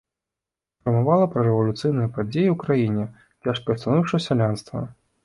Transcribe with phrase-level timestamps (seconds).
[0.83, 3.05] Інфармавала пра рэвалюцыйныя падзеі ў краіне,
[3.47, 4.83] цяжкае становішча сялянства.